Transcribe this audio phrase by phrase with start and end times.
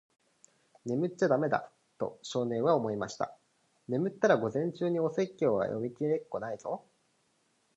[0.85, 3.37] 「眠っちゃだめだ。」と、少年は思いました。
[3.87, 6.83] 「眠ったら、午前中にお説教は読みきれっこないぞ。」